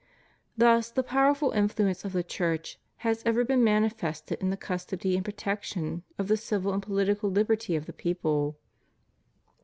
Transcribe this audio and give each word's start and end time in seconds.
Thus 0.57 0.89
the 0.89 1.03
powerful 1.03 1.51
influence 1.51 2.03
of 2.03 2.11
the 2.13 2.23
Church 2.23 2.79
has 3.05 3.21
ever 3.23 3.45
been 3.45 3.63
manifested 3.63 4.41
in 4.41 4.49
the 4.49 4.57
custody 4.57 5.15
and 5.15 5.23
protection 5.23 6.01
of 6.17 6.27
the 6.27 6.37
civil 6.37 6.73
and 6.73 6.81
political 6.81 7.29
liberty 7.29 7.75
of 7.75 7.85
the 7.85 7.93
people. 7.93 8.57